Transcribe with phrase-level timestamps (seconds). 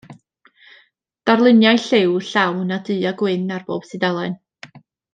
[1.29, 4.39] Darluniau lliw-llawn a du-a-gwyn ar bob tudalen.